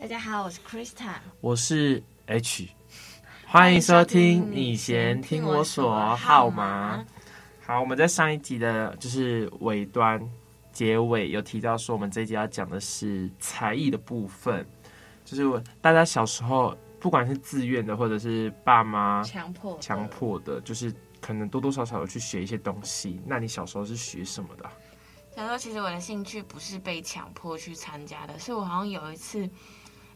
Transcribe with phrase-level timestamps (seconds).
[0.00, 2.70] 大家好，我是 Krista，我是 H，
[3.46, 4.50] 欢迎收听。
[4.50, 7.04] 你先听我说好吗？
[7.60, 10.18] 好，我们在上一集的就是尾端。
[10.72, 14.66] 结尾有提到说，我们这一集要讲的是才艺的部分，
[15.22, 20.90] 就是大家小时候不管是自愿的，或者是爸妈强迫强迫的，就是
[21.20, 23.20] 可能多多少少有去学一些东西。
[23.26, 24.64] 那你小时候是学什么的？
[25.36, 29.48] 小时候其实我的兴趣不是被强迫去参加的，是我好像有一次，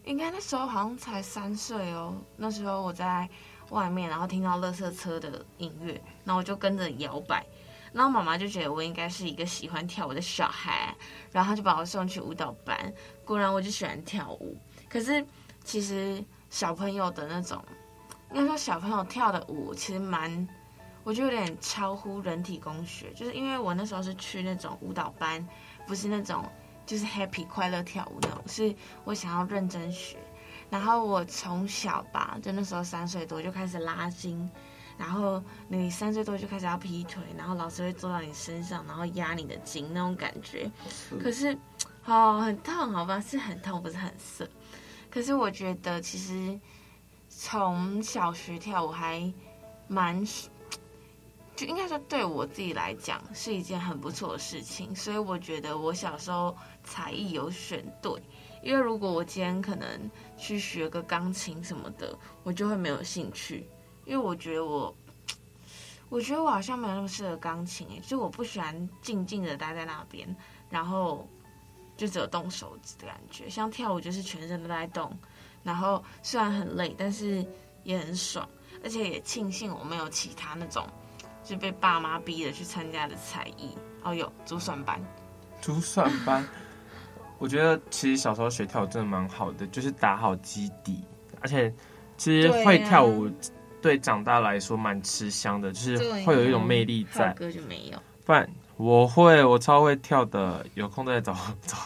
[0.05, 3.27] 应该那时候好像才三岁哦，那时候我在
[3.69, 7.45] 外面，然后听到垃圾车的音乐，然后我就跟着摇摆。
[7.91, 10.93] 然后妈妈就觉得我应该是一个喜欢跳舞的小孩，
[11.31, 12.93] 然后她就把我送去舞蹈班。
[13.23, 14.57] 果然我就喜欢跳舞。
[14.89, 15.25] 可是
[15.63, 17.63] 其实小朋友的那种，
[18.33, 20.47] 应该说小朋友跳的舞其实蛮，
[21.03, 23.11] 我觉得有点超乎人体工学。
[23.13, 25.47] 就是因为我那时候是去那种舞蹈班，
[25.87, 26.43] 不是那种
[26.85, 30.17] 就是 happy 快乐跳舞那种，是我想要认真学。
[30.69, 34.49] 然后我从小吧，就那时候三岁多就开始拉筋。
[34.97, 40.71] 然后你三岁多就开始要劈腿，然后老师会坐到你身上，然后压你的筋那种感觉。
[41.21, 41.57] 可是，
[42.05, 44.47] 哦，很痛，好吧，是很痛，不是很涩。
[45.11, 46.57] 可是我觉得其实
[47.27, 49.29] 从小学跳舞还
[49.89, 50.25] 蛮，
[51.57, 54.95] 就应该说对我自己来讲是一件很不错的事情。
[54.95, 58.13] 所以我觉得我小时候才艺有选对，
[58.63, 63.67] 因为如果我今天可能去学个钢琴什么的，我就会没有兴趣。
[64.05, 64.95] 因为我觉得我，
[66.09, 70.33] 我觉得我好像没有那么适合钢琴诶，就我不喜欢静静的待在那边，
[70.69, 71.27] 然后
[71.97, 73.49] 就只有动手指的感觉。
[73.49, 75.11] 像跳舞就是全身都在动，
[75.63, 77.43] 然后虽然很累，但是
[77.83, 78.47] 也很爽，
[78.83, 80.87] 而且也庆幸我没有其他那种
[81.43, 83.75] 就被爸妈逼着去参加的才艺。
[84.03, 85.03] 哦，有珠算班，
[85.59, 86.47] 珠算班，
[87.45, 91.03] 我觉得其实小时候学跳舞真的蛮好的，就是打好基底，
[91.41, 91.71] 而且
[92.17, 93.29] 其实会跳舞。
[93.83, 97.31] 对长大来说蛮吃香的，就是会有一种魅力在。
[97.33, 101.77] 歌就没有，不然我会，我超会跳的，有空再找 找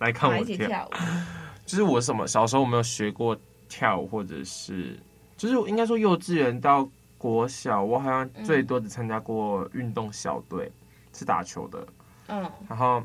[0.00, 0.66] 来看我跳。
[0.66, 0.90] 跳
[1.64, 3.38] 就是我什么小时候我没有学过
[3.68, 4.98] 跳舞，或者是
[5.36, 10.74] 就是应该说幼稚园到国小，我好像最多只参加过运动小队，嗯、
[11.12, 11.86] 是打球的。
[12.26, 13.00] 嗯，然后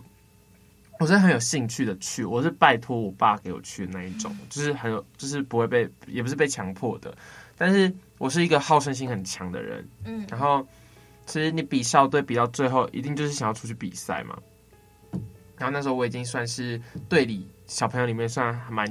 [1.00, 7.14] 我是很有兴趣的去，我是拜托我爸给我去的那一种，就是很有，就是不会被，也不是被强迫的，
[7.58, 7.92] 但是。
[8.20, 10.68] 我是一个好胜心很强的人，嗯，然后
[11.26, 14.38] 其实你比校队比到最后，一定就是想要出去比赛嘛。
[15.58, 16.78] 然后那时候我已经算是
[17.08, 18.86] 队里小朋友里面算还蛮，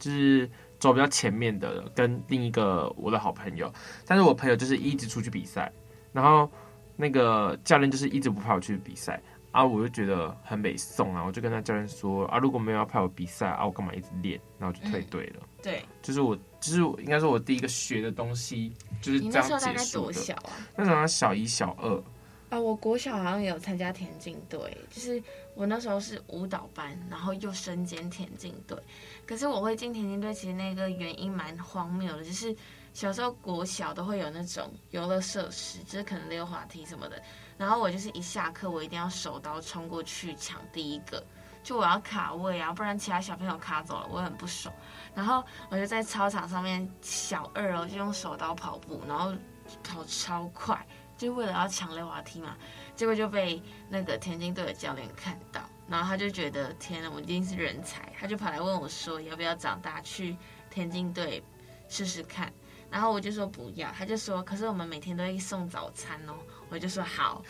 [0.00, 0.50] 就是
[0.80, 3.72] 走比较前面的了，跟另一个我的好朋友。
[4.04, 5.70] 但是我朋友就是一直出去比赛，
[6.12, 6.50] 然后
[6.96, 9.22] 那个教练就是一直不派我去比赛。
[9.54, 14.40] 啊，我就觉得很美送啊，我就跟他教练说啊，如果没有要派我比赛啊，我干嘛一直练？
[14.58, 15.36] 然后就退队了。
[15.38, 19.54] 嗯、对，就是我，就是应该说我第一个学的东西就是这样结束的。
[19.54, 20.50] 你那时候大概多小啊？
[20.74, 22.02] 那时候小一、小二。
[22.50, 24.58] 啊，我国小好像也有参加田径队，
[24.90, 25.22] 就是
[25.54, 28.76] 我那时候是舞蹈班，然后又身兼田径队。
[29.24, 32.54] 可是我会进田径队，其实那个原因蛮荒谬的，就是
[32.94, 37.20] 小时候国小都会有那种游乐设施，就是可能溜滑梯什么的。
[37.58, 41.22] 然后我就是一下课，我一定要手刀冲过去抢第一个，
[41.62, 44.72] 就我要卡位啊，不然其他小朋友卡走了，我很不爽。
[45.12, 49.34] 然后我就在操场上面小二哦，就用手刀跑步，然后
[49.82, 50.86] 跑超快，
[51.18, 52.56] 就为了要抢溜滑梯嘛。
[52.94, 60.36] 结果就被那个田径队的教练看到，然后他就觉得天哪，我一定是人才，他就跑来问我说要不要长大去
[60.70, 61.42] 田径队
[61.88, 62.52] 试试看。
[62.94, 66.34] 然后我就说不要，他就说可是我们每天都会送早餐哦。
[66.68, 67.42] 我就说好，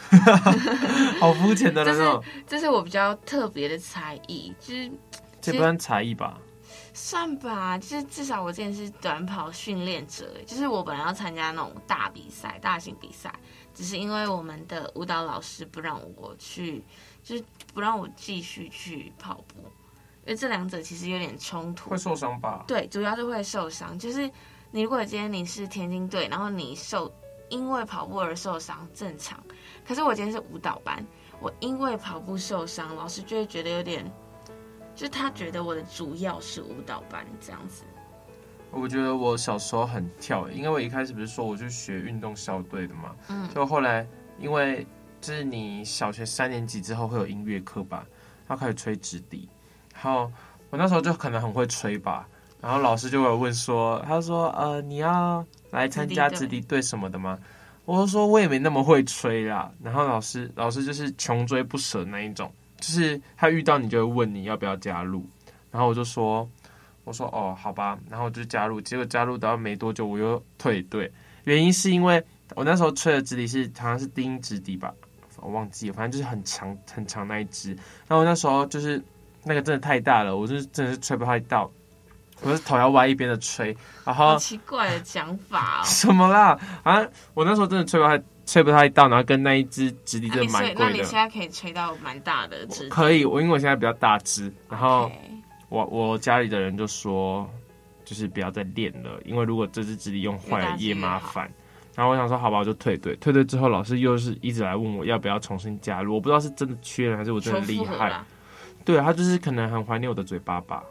[1.20, 2.24] 好肤浅的那种。
[2.48, 4.90] 这是我比较特别的才艺，就是
[5.42, 6.38] 这不算才艺吧？
[6.94, 13.30] 算吧，就是至少我之前是短跑训练者，就是我本来要参加那种大比赛、大型比赛，
[13.74, 16.82] 只是因为我们的舞蹈老师不让我去，
[17.22, 17.44] 就是
[17.74, 19.60] 不让我继续去跑步，
[20.24, 22.64] 因为这两者其实有点冲突，会受伤吧？
[22.66, 23.98] 对，主要是会受伤。
[23.98, 24.30] 就是
[24.74, 27.08] 你如果今天你是田径队，然后你受
[27.48, 29.40] 因为跑步而受伤，正常。
[29.86, 31.06] 可是我今天是舞蹈班，
[31.38, 34.04] 我因为跑步受伤，老师就会觉得有点。
[34.96, 37.84] 就他觉得我的主要是舞蹈班这样子，
[38.72, 44.04] 我觉得我小时候很跳，因为我一开始不是说我去学运动校队的嘛，嗯，就后来
[44.40, 44.84] 因为
[45.20, 48.04] 就是你小学三年级之后会有音乐课吧，
[48.48, 49.48] 然后开始吹直笛，
[49.94, 50.32] 然后
[50.70, 52.28] 我那时候就可能很会吹吧，
[52.64, 56.80] 然后老师就会问说，他说呃你要来参加直笛队。
[56.80, 57.38] 什么的吗？
[57.84, 62.50] 我就说我也没那么会吹啦，然后老师老师就是穷追不舍那一种。
[62.78, 65.26] 就是他遇到你就会问你要不要加入，
[65.70, 66.48] 然后我就说，
[67.04, 71.10] 我说哦好吧，然后我就加入，结果加入到没多久我又退队，
[71.44, 72.22] 原因是因为
[72.54, 74.92] 我那时候吹的直笛是好像是低音直笛吧，
[75.36, 77.70] 我忘记了，反正就是很长很长那一支，
[78.06, 79.02] 然后我那时候就是
[79.44, 81.70] 那个真的太大了，我就是真的是吹不太到，
[82.42, 86.58] 我是头要歪一边的吹，然后奇怪的讲法哦， 什么啦？
[86.82, 88.22] 反正我那时候真的吹不太。
[88.46, 90.84] 吹不太到，然后跟那一只直笛真的蛮贵的。
[90.84, 92.90] 那你现在可以吹到蛮大的直笛？
[92.90, 95.10] 可以，我因为我现在比较大只，然后
[95.70, 97.48] 我我家里的人就说，
[98.04, 101.50] 就是不要再练了，因为如果这只直笛用坏了也麻烦。
[101.94, 103.16] 然后我想说，好吧，我就退队。
[103.16, 106.12] 退队之后，老师又是一直来问我要不要重新加入。
[106.12, 108.22] 我不知道是真的缺人还是我真的厉害。
[108.84, 110.84] 对，他就是可能很怀念我的嘴巴吧。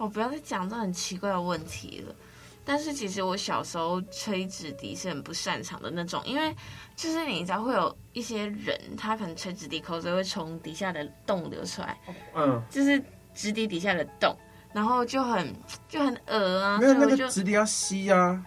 [0.00, 2.14] 我不要再讲这很奇怪的问题了。
[2.64, 6.54] 但是其实我小时候吹纸笛是很不擅长的那种，因为
[6.94, 11.98] 就是你知道会有一些人，他可能吹纸笛口水会从底下的洞流出来，
[12.34, 13.02] 嗯，就是
[13.34, 14.36] 纸笛底下的洞，
[14.72, 15.52] 然后就很
[15.88, 16.78] 就很恶啊。
[16.78, 18.44] 没有那个纸笛要吸啊，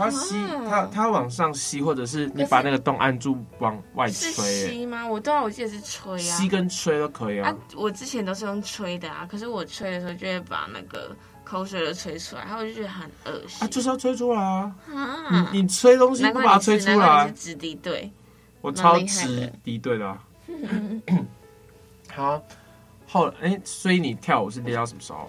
[0.00, 0.34] 它吸
[0.68, 4.32] 它它往上吸，或者是你把那个洞按住往外吹。
[4.32, 5.06] 是吸吗？
[5.06, 7.50] 我当然我记得是吹啊，吸跟吹都可以啊。
[7.50, 11.14] 啊，我之前都是用吹的啊，可是我吹的时候就会把那个。
[11.42, 13.66] 口水都吹出来，然后我就觉得很恶心。
[13.66, 14.72] 啊，就是要吹出来啊！
[14.94, 17.26] 啊你你吹东西不把它吹出来？
[17.26, 18.08] 是直敌对，
[18.60, 20.22] 我超直敌对的、 啊。
[22.08, 22.40] 好，
[23.08, 25.28] 后哎、欸，所以你跳舞是练到什么时候？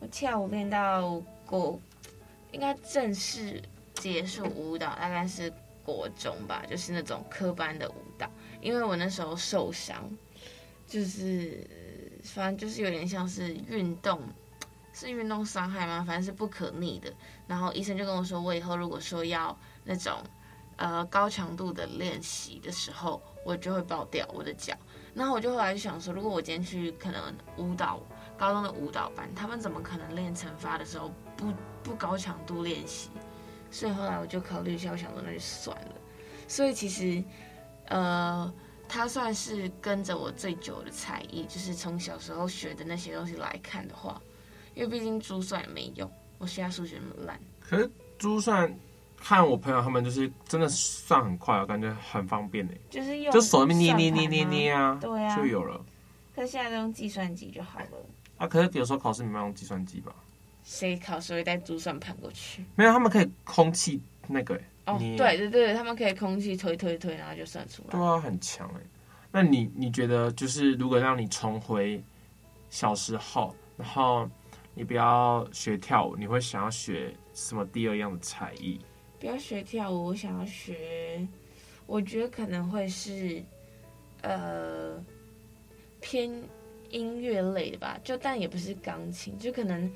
[0.00, 1.80] 我跳舞练到国，
[2.52, 3.62] 应该正式
[3.94, 5.52] 结束舞蹈大概是
[5.82, 8.28] 国中吧，就是那种科班的舞蹈。
[8.60, 10.10] 因为我那时候受伤，
[10.86, 11.66] 就是
[12.22, 14.20] 反正就是有点像是运动。
[14.96, 16.04] 是运动伤害吗？
[16.06, 17.12] 反正是不可逆的。
[17.48, 20.22] 然后医生就跟我说，我以后如果说要那种
[20.76, 24.72] 呃高强度的练习的时候，我就会爆掉我的脚。
[25.12, 28.00] 然后我就后来就想说，如果我今天去可能舞蹈
[28.38, 31.52] 高中的舞蹈班，他们怎么可能练惩罚的时候不
[31.82, 33.10] 不高强度练习？
[33.74, 35.96] 所以后来我就考虑一下，我想说那就算了。
[36.46, 37.22] 所以其实
[37.86, 38.54] 呃，
[38.88, 44.22] 他算是跟着我最久的才艺，就是从小时候学的那些东西来看的话。
[44.76, 47.38] 因为毕竟珠算也没用，我现在数学那么烂。
[47.60, 48.72] 可是珠算，
[49.16, 55.84] 看我朋友他们就是真的算很快，我感觉很方便的，就是用就手里面捏捏捏捏捏啊，对啊，就有了。
[56.34, 57.86] 可是现在都用计算机就好了。
[58.36, 60.14] 啊，可是有时候考试你们要用计算机吧？
[60.64, 62.64] 谁考试会带珠算盘过去？
[62.74, 67.90] 没有，他们可以空气那个哦，对对对，他们可以空气推推推，然后就算出来。
[67.90, 68.80] 对啊，很强哎。
[69.30, 72.02] 那你你觉得就是如果让你重回
[72.70, 74.28] 小时候，然后。
[74.76, 78.80] 你不要学跳舞，你会想要学什么第二样的才艺？
[79.20, 81.24] 不要学跳舞，我想要学，
[81.86, 83.40] 我觉得可能会是，
[84.22, 85.00] 呃，
[86.00, 86.28] 偏
[86.90, 87.96] 音乐类的吧。
[88.02, 89.88] 就但也不是钢琴，就可能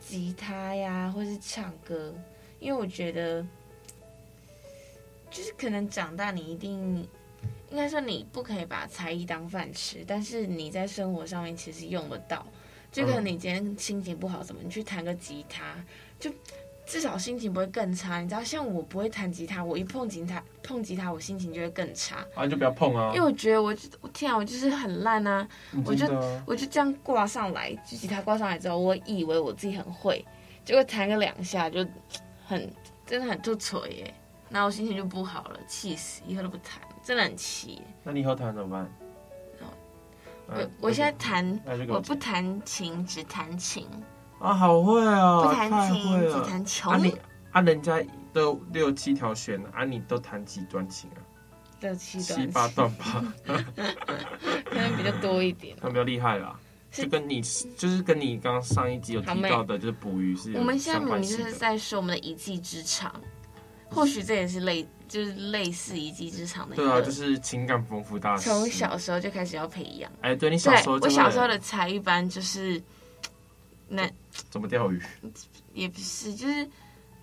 [0.00, 2.14] 吉他呀，或是唱歌。
[2.58, 3.46] 因为我觉得，
[5.30, 7.08] 就是可能长大你一定，
[7.70, 12.46] 应该说你不可以把才艺当饭吃，但是你在生活上面其实用得到。
[12.92, 15.76] 就可能你今天心情不好，怎么你去弹个吉他，
[16.18, 16.30] 就
[16.90, 18.18] 至少心情不会更差。
[18.20, 22.16] 你知道，像我不会弹吉他，我一碰吉他，碰吉他，我心情就会更差。
[22.34, 23.12] 啊，你就不要碰啊！
[23.14, 25.46] 因为我觉得我，我天啊，我就是很烂啊！
[25.86, 26.04] 我就
[26.44, 30.26] 我就这样挂上来，就吉他挂上来之后，我以为我自己很会，
[30.64, 31.86] 结果弹个两下就
[32.44, 32.68] 很
[33.06, 34.14] 真的很就锤耶，
[34.48, 36.22] 然后我心情就不好了，气死！
[36.26, 37.80] 以后都不弹，真的很气。
[38.02, 38.90] 那你以后弹怎么办？
[40.52, 43.86] 我我现在弹，我不弹琴，只弹琴。
[44.40, 45.42] 啊，好会啊！
[45.42, 46.92] 不弹琴，只弹琼。
[46.92, 47.14] 啊你
[47.52, 51.20] 啊，人家都六七条弦，啊你都弹几段琴啊？
[51.80, 52.40] 六七段。
[52.40, 53.34] 七八段吧。
[53.46, 55.76] 可能比较多一点。
[55.80, 56.58] 他比较厉害啦。
[56.90, 57.40] 就跟你
[57.76, 60.54] 就是跟你刚刚上一集有提到的，就是捕鱼是。
[60.54, 63.14] 我们现在明明就是在说我们的一技之长，
[63.88, 66.74] 或许这也是类就是类似一技之长的。
[66.74, 68.50] 对啊，就是情感丰富大师。
[68.50, 70.10] 从小时候就开始要培养。
[70.22, 72.82] 哎，对你小时候，我小时候的才艺班就是
[73.90, 74.08] 那
[74.48, 75.02] 怎么钓鱼？
[75.74, 76.66] 也不是，就是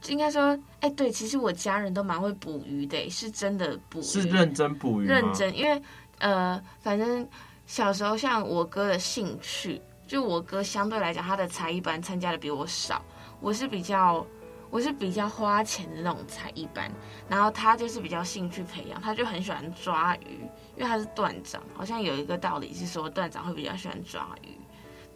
[0.07, 5.81] 应该说，哎，对，其实我家人都蛮会捕鱼的，是真的捕鱼，是认真捕鱼，认真，因为
[6.19, 7.27] 呃，反正。
[7.69, 13.03] 小时候，像我哥的兴趣，就我哥相对来讲，他的才艺班参加的比我少。
[13.41, 14.25] 我是比较，
[14.69, 16.89] 我是比较花钱的那种才艺班，
[17.27, 24.57] 然后他就是比较兴趣培养，他就很喜欢抓鱼，因为他是段长，好像有一个道理是说段长会比较喜欢抓鱼，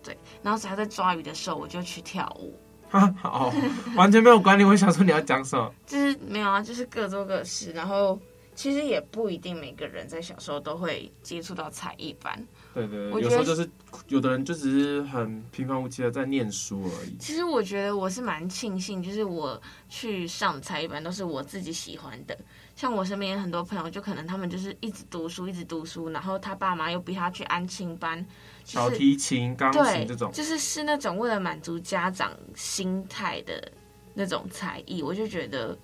[0.03, 0.17] 对。
[0.43, 2.57] 然后他在抓鱼的时候，我就去跳舞。
[2.89, 3.53] 好，
[3.95, 4.63] 完全没有管理。
[4.63, 5.73] 我想说你要讲什么？
[5.87, 8.19] 就是没有啊，就是各做各事，然后。
[8.53, 12.37] 其实也不一定每个人在小时候都会接触到才艺班。
[12.73, 13.67] 对对对，有时候就是
[14.09, 17.15] 有的人就只是很平凡无奇的在念书而已。
[17.17, 22.37] 其实我觉得我是蛮庆幸，就是我去上才艺班都是我自己喜欢的。
[22.75, 28.23] 像我身边很多朋友，就可能他们就是一直读书，一直读书，然后他爸妈又逼他去安亲班，
[28.73, 33.71] 小提琴、钢琴这种，就是是那种为了满足家长心态的
[34.13, 35.77] 那种才艺，我就觉得。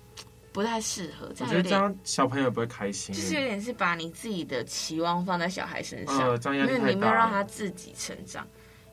[0.50, 3.14] 不太适合，我觉得这样小朋友不会开心。
[3.14, 8.44] 就是有点是把你自己的期望放在小孩身上，呃、因为你没有让他自己成长。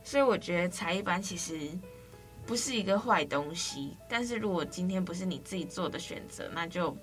[0.04, 1.58] 所以我觉得才艺班其实
[2.46, 6.96] 不是一个坏东西，但是如果今天不是你自己做的选择，那就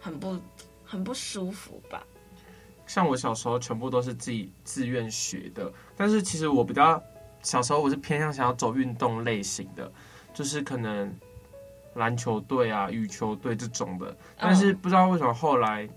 [0.00, 0.36] 很不
[0.84, 2.04] 很不舒服吧。
[2.88, 7.00] 像我小时候全部都是自己自愿学的，但是其实我比较
[7.42, 9.88] 小时候我是偏向想要走运动类型的，
[10.34, 11.14] 就是可能。
[11.94, 15.88] 篮球队啊，羽球队这种的，但是不知道为什么后来，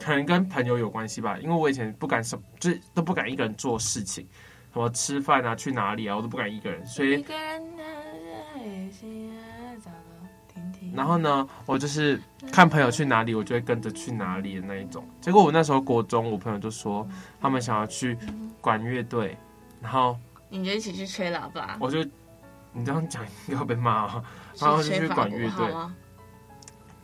[0.00, 1.38] 可能跟朋友有关系吧。
[1.38, 4.26] 因为我以前不敢什么，就是都不敢一个人做事情，
[4.72, 6.84] 什么吃饭啊、去哪里啊，我都不敢一个人。
[6.84, 7.24] 所以，
[10.98, 15.06] 然后呢，我就是看朋友去哪里，我就会跟着去哪里的那一种。
[15.20, 17.06] 结果我那时候国中，我朋友就说
[17.40, 18.18] 他们想要去
[18.60, 19.38] 管乐队，
[19.80, 22.02] 然后你就一起去吹喇叭，我就
[22.72, 24.24] 你这样讲应该会被骂啊。
[24.58, 25.72] 然后就去管乐队，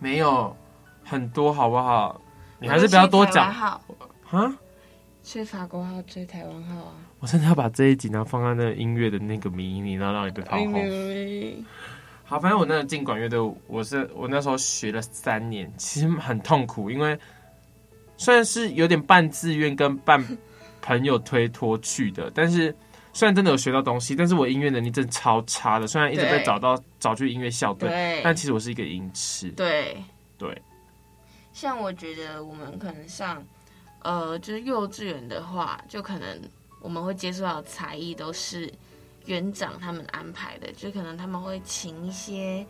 [0.00, 0.56] 没有
[1.04, 2.20] 很多好不好？
[2.58, 3.48] 你还是不要多讲。
[3.48, 3.80] 啊？
[5.22, 6.92] 吹法国号，吹台湾号啊！
[7.18, 10.74] 我真的要把这一集呢放在那个音乐的那个迷你，然后让你被炮轰。
[12.34, 13.38] 好，反正我那个进管乐队，
[13.68, 17.16] 我是我那时候学了三年，其实很痛苦，因为
[18.16, 20.20] 虽然是有点半自愿跟半
[20.82, 22.74] 朋友推脱去的，但是。
[23.12, 25.86] 虽然真的有学到东西，但是我音乐能力真的超差的。
[25.86, 29.48] 虽然一直被找到找去音乐校队，但其实我是一个音痴。
[29.50, 29.96] 对
[30.36, 30.60] 对，
[31.52, 33.40] 像我觉得我们可能上，
[34.02, 36.42] 呃，就是幼稚园的话，就可能
[36.80, 38.68] 我们会接触到的才艺都是
[39.26, 42.66] 园长他们安排的，就可能他们会请一些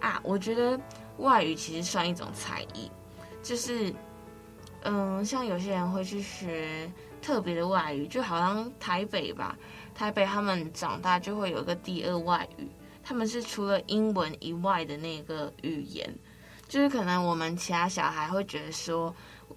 [0.00, 0.78] 啊，我觉得
[1.18, 2.90] 外语其实算一种才艺，
[3.42, 3.92] 就是
[4.82, 9.58] 嗯、像有些人会去学特别的外语，就好像台北吧。
[9.94, 12.68] 台北他们长大就会有一个第二外语，
[13.02, 16.08] 他们是除了英文以外的那个语言，
[16.68, 19.12] 就是可能我们其他小孩会觉得说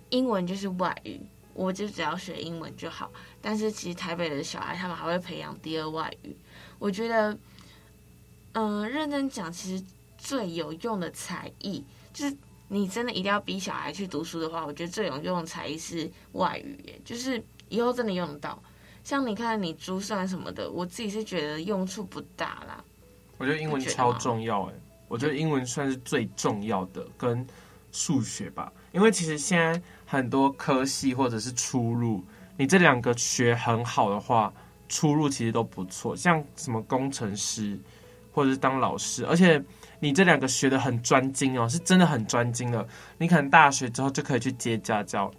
[0.09, 1.21] 英文就是外语，
[1.53, 3.11] 我就只要学英文就好。
[3.41, 6.35] 但是其实台北的小孩他们还会培养第二外语。
[6.77, 7.31] 我觉得，
[8.53, 9.83] 嗯、呃，认真讲，其实
[10.17, 12.35] 最有用的才艺，就是
[12.67, 18.61] 你真的一定要逼小孩去读书的话，我觉得最有用的才艺是外语耶，就是以后真的用得到。
[19.03, 22.83] 像你看，你珠算什么的，我自己是觉得用处不大啦。
[23.37, 24.73] 我觉得英文超重要哎，
[25.07, 27.47] 我觉得英文算是最重要的，跟
[27.91, 28.71] 数学吧。
[28.91, 32.23] 因为其实现在很多科系或者是出路，
[32.59, 34.53] 你这两个学很好的话，
[34.89, 36.13] 出路其实都不错。
[36.13, 37.79] 像什么工程师，
[38.33, 39.63] 或者是当老师，而且
[39.97, 42.85] 你这两个学得很专精哦，是真的很专精的。
[43.17, 45.31] 你可能大学之后就可以去接家教，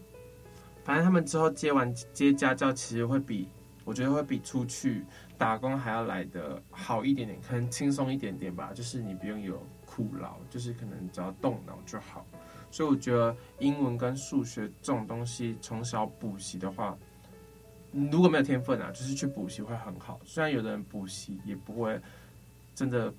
[0.83, 3.47] 反正他们之后接完接家教，其实会比。
[3.85, 5.05] 我觉得会比出去
[5.37, 8.71] 打工还要来得好一点点，可能轻松一点点吧。
[8.73, 12.25] 就是你不用有苦劳，就是可能只要动脑就好。
[12.71, 16.97] 所以我觉得英文跟数学这种东西从小补习的话，
[17.93, 20.21] 如果没有天分啊，就是去补习会很好。
[20.25, 22.01] 虽然有的人补习也不会
[22.75, 23.13] 真的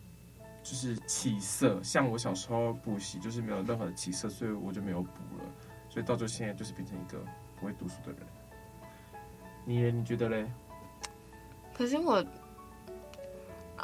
[0.64, 5.44] 就是起色，像我小时候补习就是没有任何的起色，所以我就没有补了。
[5.90, 7.20] 所以到最后现在就是变成一个
[7.60, 8.20] 不会读书的人。
[9.66, 10.50] 你你觉得嘞？
[11.74, 12.24] 可是我，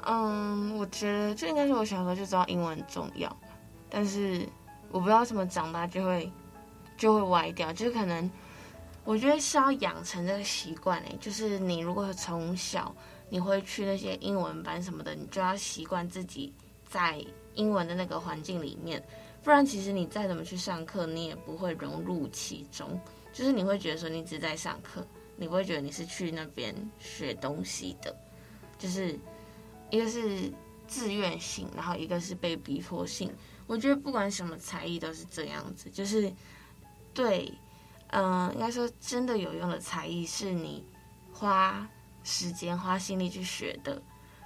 [0.06, 3.36] 嗯，我觉得就应该是我小时候就知道英文很重要，
[3.89, 4.48] 但是
[4.91, 6.32] 我不知道怎么长大就会
[6.96, 8.29] 就会歪掉，就是可能
[9.07, 12.93] 我觉得是要养成这个习惯诶，就是你如果从小
[13.29, 16.51] 你会去那些英文班什么的，你就要习惯自己
[16.89, 19.01] 在英文的那个环境里面，
[19.41, 22.99] 不然其实你再怎么去上课，你也不会融入其中。
[23.31, 28.13] 就是你会觉得说你只在上课，你不会觉得你是去那边学东西的。
[28.77, 29.17] 就是
[29.89, 30.51] 一个是
[30.85, 33.33] 自愿性，然后一个是被逼迫性。
[33.67, 36.29] 我觉得不管什么才艺都是这样子，就是
[37.13, 37.49] 对，
[38.09, 40.85] 嗯、应该说真的有用的才艺是你
[41.33, 41.87] 花
[42.23, 44.01] 时间花心力去学的，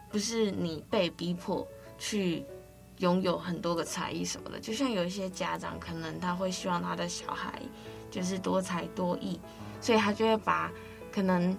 [0.09, 2.45] 不是你被逼迫去
[2.97, 4.59] 拥有很多个才艺什么的。
[4.59, 7.61] 就像有一些家长，可能他会希望他的小孩
[8.09, 9.39] 就是多才多艺，
[9.79, 10.71] 所以他就会把
[11.11, 11.57] 可能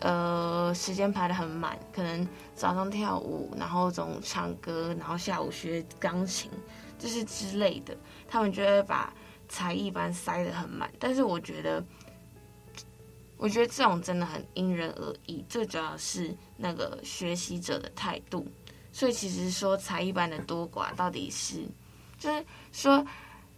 [0.00, 6.50] 呃时间排得很满，可能早上跳舞，然后中午唱歌，然后下午学钢琴，
[6.98, 7.96] 就是之类的，
[8.28, 9.12] 他们就会把
[9.48, 10.90] 才艺班塞得很满。
[10.98, 11.84] 但是我觉得。
[13.40, 18.44] 我觉得这种真的很因人而异，最主要是那个学习者的态度。
[18.90, 21.64] 所以其实说才艺班的多寡，到底是
[22.18, 23.06] 就是说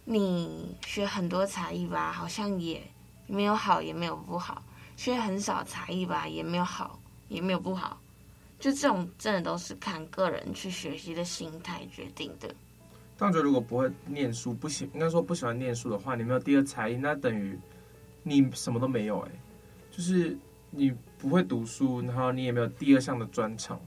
[0.05, 2.79] 你学很多才艺吧，好像也
[3.25, 4.61] 没有好，也没有不好；
[4.95, 7.99] 学很少才艺吧，也没有好，也没有不好。
[8.59, 12.53] 就这种真的都是看个人去学习的心态决定的。
[13.21, 17.55] 但我觉得如果不会念书，不喜应该说不喜欢念书的话，你没有第二才艺，那等于
[18.23, 19.31] 你什么都没有哎、
[19.91, 20.35] 就是
[20.71, 23.79] 你不会读书，然后你也没有第二项的专长，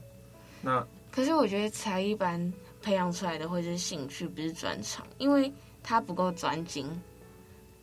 [0.61, 5.51] 那可是我觉得才艺班培养出来的会是兴趣，不是专长，因为
[5.83, 6.89] 他不够专精。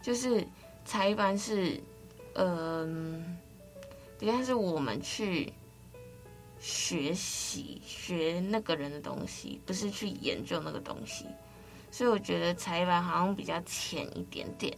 [0.01, 0.43] 就是
[0.87, 1.79] 才艺班是，
[2.33, 3.37] 嗯，
[4.21, 5.53] 应该是我们去
[6.63, 11.27] 学习学那个人的东西，不是去研究那个东西，
[11.91, 14.75] 所以我觉得才艺班好像比较浅一点点。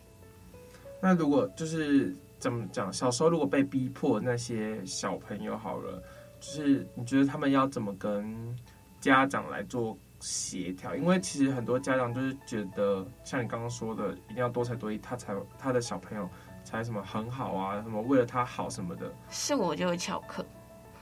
[1.01, 2.13] 那如果就是。
[2.37, 2.93] 怎么讲？
[2.93, 6.03] 小时候如果被逼迫，那些小朋友好了，
[6.39, 8.55] 就是你觉得他们要怎么跟
[9.01, 10.95] 家长来做协调？
[10.95, 16.29] 因为其实很多家长就是觉得，像你刚刚说的，一定要多才多艺，他才他的小朋友
[16.65, 19.11] 才什么很好啊，什么为了他好什么的。
[19.31, 20.45] 是我就会翘课，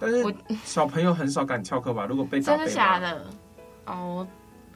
[0.03, 2.05] 但是小朋友很少敢翘课吧？
[2.05, 3.25] 如果被真的假的？
[3.87, 4.27] 哦。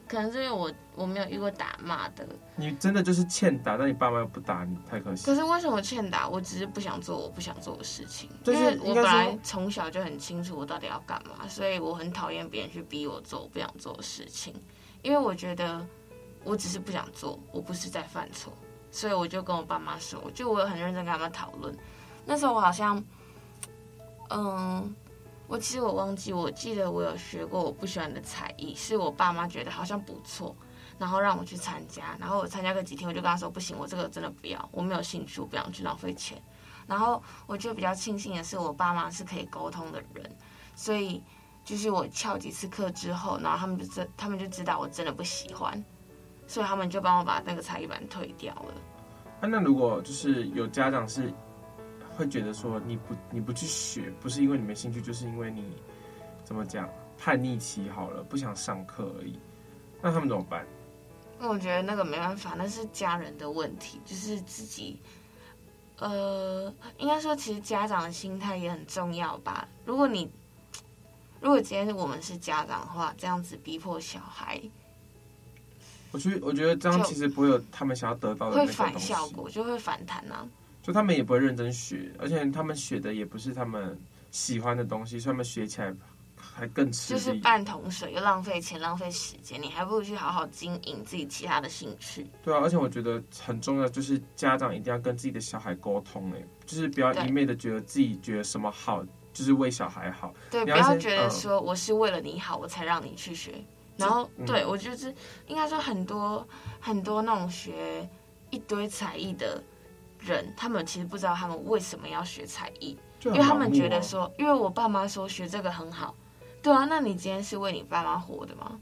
[0.08, 2.24] 可能是因为我我没有遇过打骂的。
[2.54, 5.26] 你真的就是欠打，但你爸妈又不打你，太可惜。
[5.26, 6.28] 可是为什么欠打？
[6.28, 8.30] 我只是不想做我不想做的事情。
[8.44, 14.54] 就是我本来从小就很清楚我到底要干嘛，所以我很讨厌别人去逼我做我不想做的事情。
[15.02, 15.84] 因为我觉得
[16.44, 18.52] 我只是不想做，我不是在犯错，
[18.92, 21.76] 所以我就跟我爸妈说，就我有很认真跟他们讨论。
[22.24, 23.02] 那时候我好像，
[24.30, 24.94] 嗯。
[25.48, 30.54] 我其实我忘记，我记得我有学过我不喜欢的才艺，是我爸妈觉得好像不错，
[30.98, 36.36] 然后让我去参加，然后我参加个几天，我就跟他说不行，我这个真的不要，我没有兴趣，我不想去浪费钱。
[36.86, 40.36] 然后我觉得比较庆幸的是，我爸妈是可以沟通的人，
[40.74, 41.22] 所以
[41.64, 45.82] 就是我翘几次课之后，然后他们就知，他们就知道我真的不喜欢，
[46.48, 48.74] 所以他们就帮我把那个才艺班退掉了。
[49.42, 51.32] 啊，那如果就是有家长是。
[52.16, 55.64] 会觉得说你不你不去学，不是因为你没兴趣，就是因为你
[56.44, 59.38] 怎么讲叛逆期好了，不想上课而已。
[60.00, 60.66] 那他们怎么办？
[61.38, 64.98] 那我觉得那个没办法，那是家人的问题，就是自己，
[65.98, 69.68] 呃，应该说其实家长的心态也很重要吧。
[69.84, 70.30] 如果你
[71.40, 74.58] 如果今天我们是家长的话，这样子逼迫小孩，
[76.12, 80.48] 我觉得我觉得这样其实不会有他们想要得到的会反效果，就会反弹啊。
[80.86, 83.98] 就他们也不会认真学，而且他们学的也不是他们
[84.30, 85.92] 喜欢的东西，所以他们学起来
[86.40, 87.18] 还更吃力。
[87.18, 92.24] 就是半桶水，又浪费钱、浪费时间，你还不如去好好经营自己其他的兴趣。
[92.40, 100.32] 对啊，而且我觉得很重要，就是家长一定要跟自己的小孩沟通，哎，就是不要一昧的觉得自己觉得什么好，就是为小孩好。
[100.52, 103.52] 对，不要觉得说我是为了你好，我才让你去学。
[103.96, 105.12] 然后，嗯、对我就是
[105.48, 106.46] 应该说很多
[106.78, 108.08] 很多那种学
[108.50, 109.60] 一堆才艺的。
[110.26, 116.14] 人他们其实不知道他们为什么要学才艺，因为他们觉得说，因为我爸妈说学这个很好，
[116.60, 118.78] 对啊，那你今天是为你爸妈活的吗？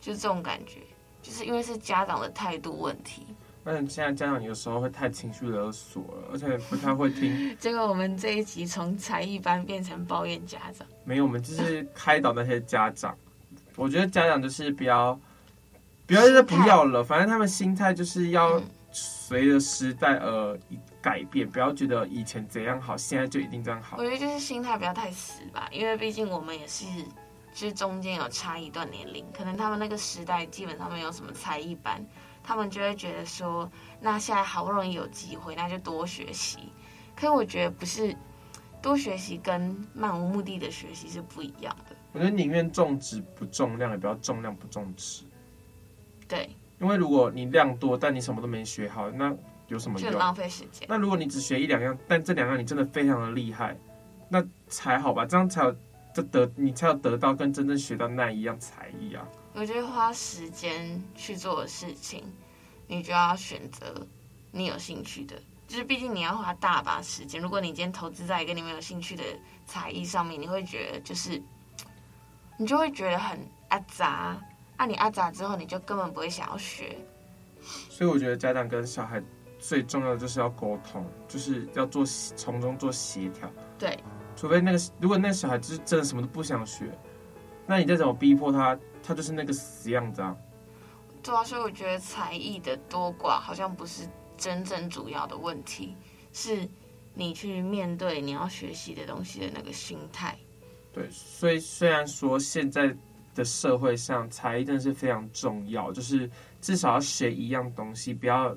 [0.00, 0.80] 就是这种感觉，
[1.20, 3.26] 就是因为是家长的态度问题。
[3.64, 7.54] 而且现在家长有时候会太情绪勒索了，而且不太会听。
[7.60, 13.14] 结果我们这一集从才艺班变成抱怨家长，没有，我们就是开导那些家长。
[13.76, 15.18] 我觉得家长就是不要，
[16.06, 18.58] 不要就是不要了，反正他们心态就是要。
[18.58, 20.58] 嗯随着时代而
[21.00, 23.96] 改变，不要觉得以前怎样好，现在就一定这样好。
[23.98, 26.84] 我觉得就是心态不要太死吧，因为毕竟我们也是，
[27.52, 32.04] 就是中间有差一段年龄，可能他们那个时代基本上没有什么才艺班，
[32.42, 36.58] 他们就会觉得说，那现在好不容易有机会，那就多学习。
[37.14, 38.14] 可是我觉得不是，
[38.82, 41.94] 多学习跟漫无目的的学习是不一样的。
[42.12, 45.22] 我觉得宁愿重质不重量，也不要重量不重质。
[46.26, 49.34] 对，因为如果你量多，但你什么都没学好，那
[49.68, 50.10] 有什么用？
[50.10, 50.86] 就浪费时间。
[50.88, 53.76] 那如果你只学一两样，但这两样你真的非常的厉害，
[54.28, 55.26] 那才好吧？
[55.26, 55.76] 这样才有
[56.14, 59.22] 这得你才有得到跟真正学到那一样才艺啊。
[59.52, 62.24] 我觉得花时间去做的事情，
[62.86, 64.06] 你就要选择
[64.50, 65.36] 你有兴趣的。
[65.68, 69.22] 就是毕竟你要花大把时间，如果你今天投资在一个你没有兴趣的
[69.66, 71.40] 才艺上面，你会觉得就是，
[72.56, 73.38] 你就会觉得很
[73.68, 74.40] 阿杂。
[74.80, 76.96] 啊，你阿杂之后，你就根本不会想要学。
[77.90, 79.22] 所以我觉得家长跟小孩
[79.58, 82.02] 最重要的就是要沟通，就是要做
[82.34, 83.46] 从中做协调。
[83.78, 84.02] 对，
[84.34, 86.86] 除非那个如果那个小孩就是真的什么都不想学，
[87.66, 90.34] 那你再怎么逼迫他，他就是那个死样子啊。
[91.22, 94.08] 对啊，所以我觉得才艺的多寡好像不是。
[94.38, 95.94] 真正主要的问题
[96.32, 96.66] 是，
[97.12, 100.34] 你去面对你要学习的东西的那个心态。
[100.94, 102.96] 对，所以虽然说现在
[103.34, 108.56] 的社会上才艺真的是非常重要，就是至少要学一样东西，不要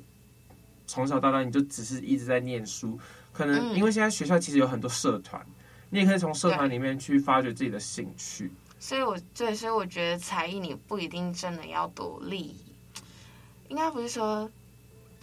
[0.86, 3.00] 从小到大你就只是一直在念书。
[3.32, 5.54] 可能因为现在学校其实有很多社团，嗯、
[5.90, 8.52] 你也可以从社团里面去发掘自己的兴趣。
[8.80, 12.56] 所以我对，所以我觉得才艺你不一定真的要多厉
[12.94, 13.02] 害，
[13.70, 14.50] 应该不是说。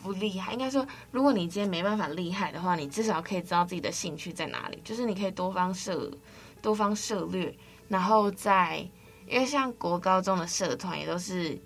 [0.03, 6.11] 不厉害，应该说，如果你今天没办法厉害的话，你至少可以知道自己的兴趣在哪里，就是你可以多方涉
[6.63, 7.55] 多方涉略，
[7.87, 8.89] 然后在，
[9.31, 11.57] 因为像国高中的社团也都是，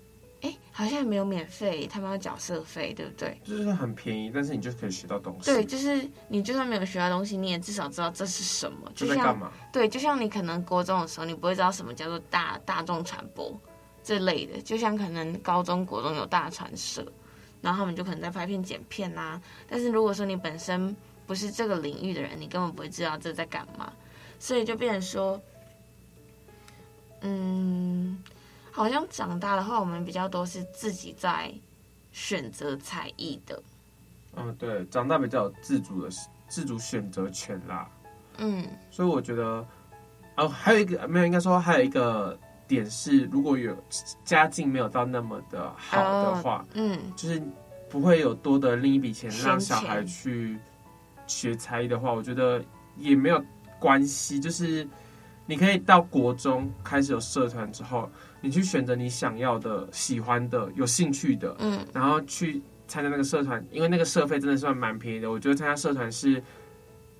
[0.41, 3.41] 哎，好像也没有免费，他们要缴社费，对不对？
[3.43, 5.51] 就是很便宜，但是你就可以学到东西。
[5.51, 8.91] 对，就是你就算没有学到东西，你也至少知道这是什么。
[8.93, 9.51] 就像在干嘛？
[9.73, 13.51] 对，就像你可能国中的时候，你不会知道什么叫做大大众传播
[14.03, 17.03] 这类的，就像可能高中国中有大传社。
[17.61, 23.91] 然后他们就可能在拍片剪片呐、啊，但是如果说你本身不是这个领域的人，你根本不会知道这在干嘛，
[24.37, 25.41] 所以就变成说，
[27.25, 28.17] 嗯，
[28.71, 31.51] 好像长大的话，我们比较多是自己在
[32.11, 33.61] 选择才艺的。
[34.35, 36.09] 嗯，对，长大比较有自主的
[36.47, 37.89] 自主选择权啦。
[38.37, 39.67] 嗯，所以我觉得，
[40.37, 42.37] 哦，还有一个没有，应该说还有一个。
[42.67, 43.77] 点是，如果有
[44.23, 47.39] 家境没有到那么的好的话，哦、嗯，就是
[47.91, 50.57] 不会有多的另一笔钱让小孩去
[51.27, 52.59] 学才艺的话，我觉得
[52.97, 53.39] 也没有
[53.77, 54.39] 关系。
[54.39, 54.83] 就是
[55.45, 58.09] 你可以到国中开始有社团之后，
[58.41, 65.29] 你去选择你想要的、喜欢的、有兴趣的，嗯，然后去参加那个社团，因为那个社费真的算蛮便宜的。
[65.29, 66.41] 我觉得参加社团是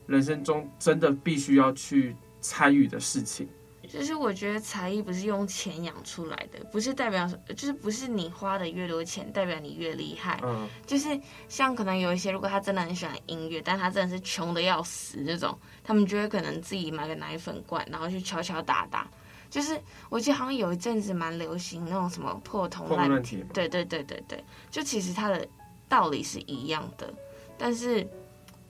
[0.08, 3.48] 人生中真的必须要去参与的事情。
[3.86, 10.40] 就是我觉得才艺不是用钱养出来的，不是代表，就是不是你花的越多钱，代表你越厉害。
[10.44, 19.08] 嗯，就是像可能有一些，如果他真的很喜欢音乐，但他真的是穷的要死这种，他们就会可能自己买个奶粉罐，然后去敲敲打打。
[19.50, 25.48] 就是我记得好像有一阵子蛮流行那种什么破铜烂铁，对对对对对，就其实它的
[25.88, 27.14] 道理是一样的，
[27.58, 28.08] 但是。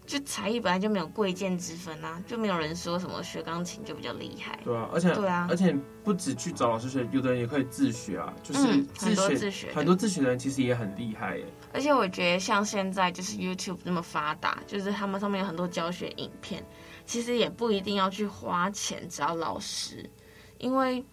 [0.06, 4.60] 就才艺本来就没有贵贱之分啊，就没有人说什么学钢琴就比较厉害。
[4.63, 11.46] 对啊，而且对啊，而且不止去找老师学，有的人也可以自学啊，就是自学、嗯、很多自学，很多自学的人其实也很厉害耶。
[11.74, 16.63] 而且我觉得像现在就是 YouTube 那么发达，就是他们上面有很多教学影片，
[17.06, 20.08] 其实也不一定要去花钱找老师，
[20.60, 21.04] 因为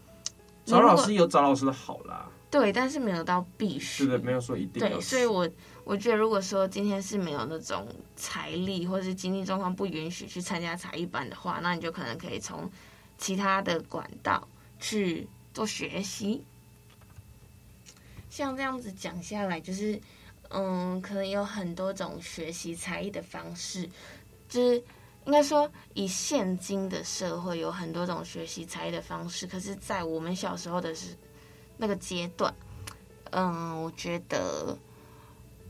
[0.64, 2.28] 找老师有找老师的好啦。
[2.52, 4.04] 对，但是没有到必须。
[4.04, 4.78] 是的，没有说一定。
[4.78, 5.48] 对，所以我
[5.84, 12.70] 我觉得，如果说今天是没有那种财力或者是经济状况不允许去参加才艺班的话，那你就可能可以从
[13.16, 14.46] 其他的管道
[14.78, 16.44] 去做学习。
[18.28, 19.98] 像这样子讲下来，就是
[20.50, 23.88] 嗯，可能有很多种学习才艺的方式。
[24.46, 24.76] 就是
[25.24, 31.16] 应该说，以现今的社会有很多种学习才艺的方式，可是，在我们小时候的是。
[31.82, 32.54] 那个阶段，
[33.32, 34.78] 嗯，我觉得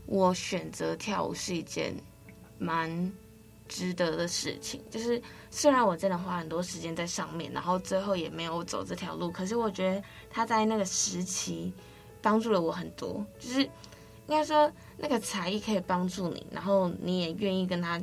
[0.05, 1.91] 我选择跳舞是一件
[2.59, 3.11] 蛮
[3.67, 4.79] 值得的事情。
[4.91, 11.73] 就是虽然我真的花很多时间在上面，然后最后也没有走这条路，可是我觉得他在那个时期
[12.21, 13.25] 帮助了我很多。
[13.39, 13.71] 就是应
[14.27, 17.99] 该说，那个才艺可以帮助你，然后你也愿意跟他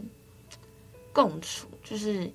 [1.12, 2.28] 共处，就是。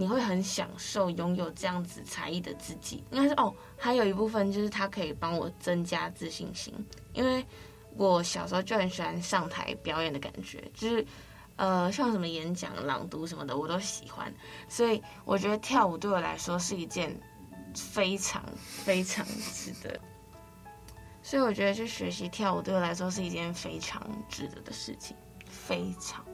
[0.00, 6.72] 你会很享受拥有这样子才艺的自己，应该是哦，还有一部分就是它可以帮我增加自信心，
[7.12, 7.44] 因为
[7.96, 11.06] 我小时候就很喜欢上台表演的感觉，就是
[11.56, 14.32] 呃，像什么演讲、朗读什么的，我都喜欢，
[14.70, 17.14] 所以我觉得跳舞对我来说是一件
[17.74, 20.00] 非常非常值得，
[21.22, 25.14] 所以我觉得去学习跳舞对我来说是一件非常值得的事情，
[25.46, 26.24] 非常。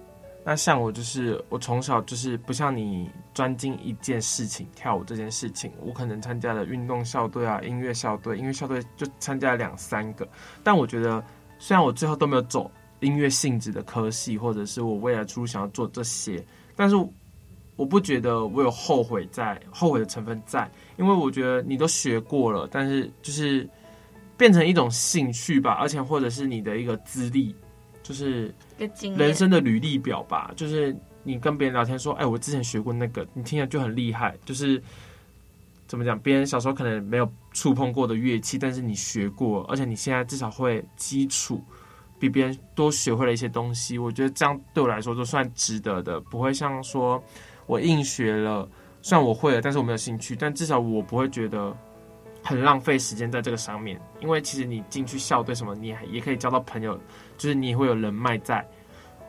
[0.49, 10.25] 那像我就是我从小就是不像你专精一件事情，跳舞这件事情，我可能参加了运动校队啊、音乐校队，音乐校队就参加了两三个。
[10.63, 11.21] 但我觉得，
[11.59, 16.41] 虽然我最后都没有走音乐性质的科系，或者是我未来出路想要做这些，
[16.77, 16.95] 但是
[17.75, 23.69] 我不觉得我有后悔在后悔的成分在，因为我觉得你都学过了，但是就是
[24.37, 27.53] 变成一种兴趣吧，而且或者是你的一个资历。
[28.03, 28.55] 就是
[29.17, 34.37] 人生的履历表吧，就是你跟别人聊天说，哎，我之前学过那个，你听起来就很厉害。
[34.45, 34.83] 就是
[35.87, 41.63] 怎么讲，别人小时候可能没有触碰过的乐器，但是你学过，而且你现在至少会基础，
[42.19, 43.99] 比别人多学会了一些东西。
[43.99, 47.23] 我觉得这样对我来说都算值得的，不会像说
[47.67, 48.69] 我硬学了，
[49.01, 51.77] 虽然我会了，但是我没有兴趣，但至少我不会觉得。
[52.47, 56.99] 很浪费时间在这个上面，因为其实你进去校队什么，你还也可以交到朋友，
[57.37, 58.67] 就是你会有人脉在。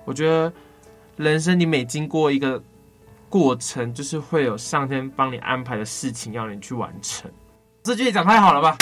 [0.05, 0.53] 我觉得
[1.15, 2.61] 人生你每经过一个
[3.27, 7.29] 过程，就是会有上天帮你安排的事情要你去完成。
[7.83, 8.77] 这句讲太好了吧？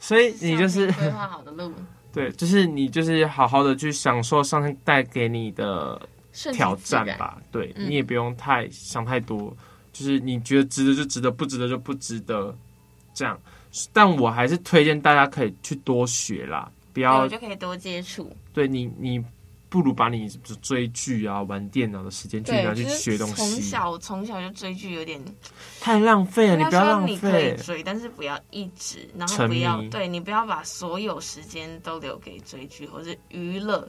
[0.00, 1.72] 所以你就是规划好的路，
[2.12, 6.00] 对，就是你就是好好的去享受上天带给你的
[6.52, 7.38] 挑战吧。
[7.50, 9.56] 对，你也不用太想太多。
[9.94, 12.54] 就是你觉得值得就值得，不值得就不值得，
[13.14, 13.40] 这样。
[13.92, 18.28] 但我还是推荐大家可以去多学啦，不要就可以多接触。
[18.52, 19.24] 对你，你
[19.68, 20.28] 不如把你
[20.60, 23.34] 追剧啊、玩电脑的时间去拿去学东西。
[23.34, 25.20] 从小从小就追剧有点
[25.80, 27.12] 太浪费了，你不要浪费。
[27.12, 33.88] 你可以追，但是不要一直，然后不要对你不要把所有时间都留给追剧或者娱乐。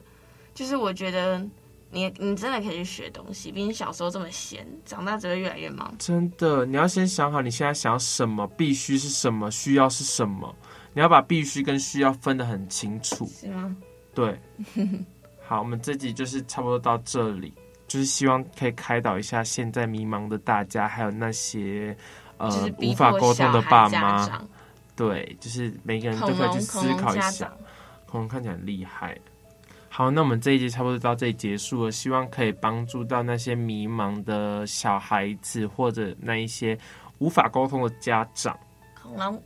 [0.54, 1.44] 就是我觉得。
[1.91, 5.93] 你你真的可以去学东西，比你小时候这么闲，长大只会越来越忙。
[5.98, 10.54] 真的，你要先想好你现在想要什么，必须是什么，需要是什么，
[10.93, 13.26] 你要把必须跟需要分得很清楚。
[13.28, 13.76] 是吗？
[14.13, 14.39] 对。
[15.48, 17.54] 好，我们这集就是差不多到这里，
[17.88, 21.95] 就是希望可以开导一下现在迷茫的大家，还有那些
[22.38, 24.41] 呃无法沟通的爸妈。
[24.95, 27.54] 对，就是每个人都可以去思考一下。
[28.08, 29.15] 恐龙看起来很厉害。
[29.98, 36.78] 好，那我们这一集差不多到这里结束了，希望可以帮助到那些迷茫的小孩子，或者那一些
[37.20, 38.60] 无法沟通的家长。
[39.02, 39.42] 恐龙，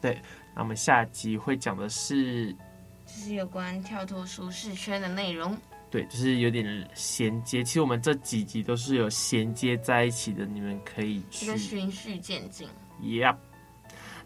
[0.00, 0.22] 对，
[0.54, 5.58] 那我们下集会讲的是，就是有关跳脱舒适圈的内容。
[5.90, 7.64] 对，就是有点衔接。
[7.64, 11.56] 其实我们这几集都是有衔接在一起的，你们可以去。
[11.56, 12.68] 循序渐进。
[13.02, 13.34] Yep，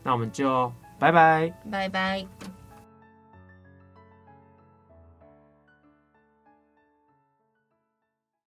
[0.03, 2.27] 那我们就拜拜，拜拜。